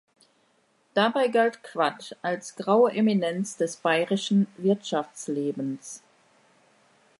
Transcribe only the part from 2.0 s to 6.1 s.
als „graue Eminenz“ des bayerischen Wirtschaftslebens.